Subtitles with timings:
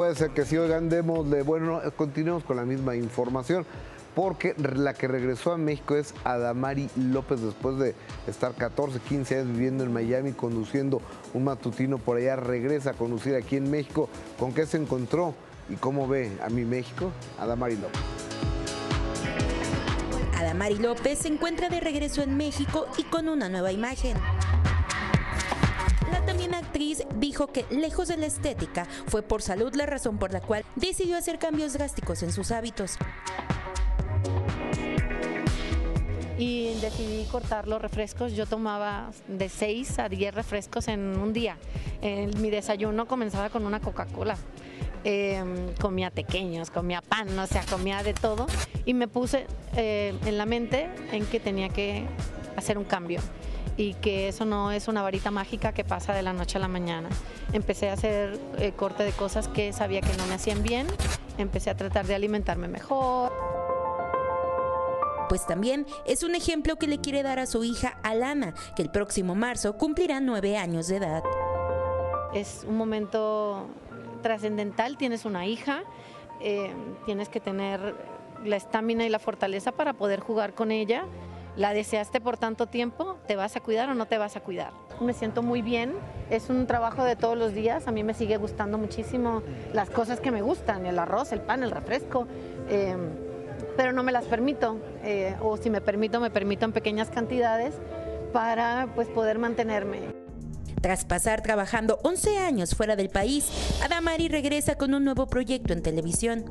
[0.00, 3.66] Puede ser que sí, oigan, démosle, bueno, continuemos con la misma información,
[4.14, 7.94] porque la que regresó a México es Adamari López después de
[8.26, 11.02] estar 14, 15 años viviendo en Miami, conduciendo
[11.34, 14.08] un matutino por allá, regresa a conducir aquí en México.
[14.38, 15.34] ¿Con qué se encontró
[15.68, 17.12] y cómo ve a mi México?
[17.38, 18.00] Adamari López.
[20.38, 24.16] Adamari López se encuentra de regreso en México y con una nueva imagen.
[26.10, 30.32] La también actriz dijo que, lejos de la estética, fue por salud la razón por
[30.32, 32.96] la cual decidió hacer cambios drásticos en sus hábitos.
[36.40, 38.32] y decidí cortar los refrescos.
[38.32, 41.58] Yo tomaba de 6 a 10 refrescos en un día.
[42.00, 44.36] Eh, mi desayuno comenzaba con una Coca-Cola.
[45.04, 45.42] Eh,
[45.78, 48.46] comía pequeños, comía pan, o sea, comía de todo.
[48.86, 49.46] Y me puse
[49.76, 52.06] eh, en la mente en que tenía que
[52.56, 53.20] hacer un cambio
[53.80, 56.68] y que eso no es una varita mágica que pasa de la noche a la
[56.68, 57.08] mañana.
[57.52, 58.38] Empecé a hacer
[58.76, 60.86] corte de cosas que sabía que no me hacían bien,
[61.38, 63.32] empecé a tratar de alimentarme mejor
[65.30, 68.90] pues también es un ejemplo que le quiere dar a su hija Alana, que el
[68.90, 71.22] próximo marzo cumplirá nueve años de edad.
[72.34, 73.68] Es un momento
[74.24, 75.84] trascendental, tienes una hija,
[76.40, 76.72] eh,
[77.06, 77.94] tienes que tener
[78.44, 81.04] la estamina y la fortaleza para poder jugar con ella.
[81.54, 84.72] La deseaste por tanto tiempo, ¿te vas a cuidar o no te vas a cuidar?
[85.00, 85.92] Me siento muy bien,
[86.30, 90.18] es un trabajo de todos los días, a mí me sigue gustando muchísimo las cosas
[90.18, 92.26] que me gustan, el arroz, el pan, el refresco.
[92.68, 92.96] Eh,
[93.76, 97.76] pero no me las permito, eh, o si me permito, me permito en pequeñas cantidades
[98.32, 100.00] para pues, poder mantenerme.
[100.82, 103.48] Tras pasar trabajando 11 años fuera del país,
[103.84, 106.46] Adamari regresa con un nuevo proyecto en televisión.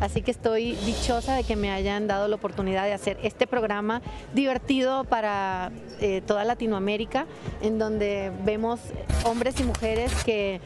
[0.00, 4.02] Así que estoy dichosa de que me hayan dado la oportunidad de hacer este programa
[4.34, 7.26] divertido para eh, toda Latinoamérica,
[7.60, 8.80] en donde vemos
[9.24, 10.60] hombres y mujeres que,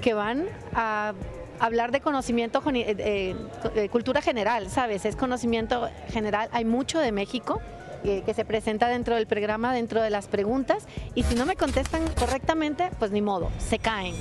[0.00, 1.14] que van a
[1.60, 3.34] hablar de conocimiento, eh,
[3.74, 5.04] eh, cultura general, ¿sabes?
[5.04, 6.48] Es conocimiento general.
[6.52, 7.60] Hay mucho de México
[8.04, 11.56] eh, que se presenta dentro del programa, dentro de las preguntas, y si no me
[11.56, 14.14] contestan correctamente, pues ni modo, se caen.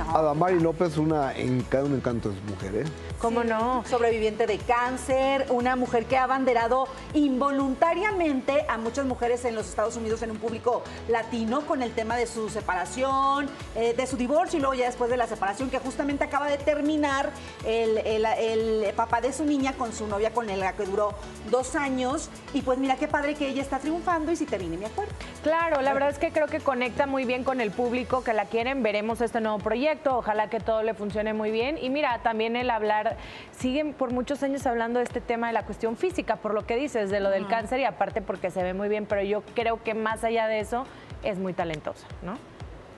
[0.00, 2.84] Adamari López, una, un encanto de mujer, ¿eh?
[3.20, 3.82] ¿Cómo no?
[3.88, 9.96] Sobreviviente de cáncer, una mujer que ha abanderado involuntariamente a muchas mujeres en los Estados
[9.96, 14.58] Unidos en un público latino con el tema de su separación, eh, de su divorcio
[14.58, 17.30] y luego ya después de la separación, que justamente acaba de terminar
[17.64, 21.14] el, papá de su niña con su novia con el que duró
[21.50, 22.28] dos años.
[22.52, 25.12] Y pues mira qué padre que ella está triunfando y si termine, me acuerdo.
[25.46, 28.46] Claro, la verdad es que creo que conecta muy bien con el público que la
[28.46, 28.82] quieren.
[28.82, 30.18] Veremos este nuevo proyecto.
[30.18, 31.78] Ojalá que todo le funcione muy bien.
[31.80, 33.16] Y mira, también el hablar
[33.52, 36.74] siguen por muchos años hablando de este tema de la cuestión física, por lo que
[36.74, 39.80] dices, de lo del cáncer y aparte porque se ve muy bien, pero yo creo
[39.84, 40.84] que más allá de eso
[41.22, 42.34] es muy talentosa, ¿no?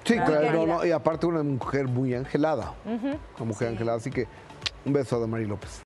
[0.05, 4.27] Sí, claro, y aparte una mujer muy angelada, una mujer angelada, así que
[4.87, 5.83] un beso a Mari López.